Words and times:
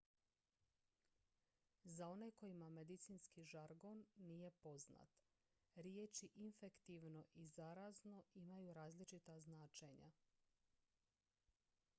za 1.97 2.07
one 2.13 2.29
kojima 2.31 2.69
medicinski 2.69 3.43
žargon 3.43 4.05
nije 4.17 4.51
poznat 4.51 5.19
riječi 5.75 6.29
infektivno 6.35 7.25
i 7.35 7.47
zarazno 7.47 8.23
imaju 8.33 8.73
različita 8.73 9.39
značenja 9.39 10.11